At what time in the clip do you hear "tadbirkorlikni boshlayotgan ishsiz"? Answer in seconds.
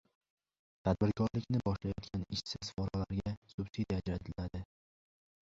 0.87-2.71